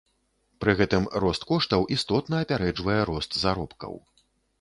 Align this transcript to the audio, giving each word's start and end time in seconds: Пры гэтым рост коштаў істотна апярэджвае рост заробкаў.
Пры 0.63 0.73
гэтым 0.79 1.03
рост 1.23 1.45
коштаў 1.51 1.85
істотна 1.97 2.39
апярэджвае 2.45 2.97
рост 3.11 3.37
заробкаў. 3.43 3.93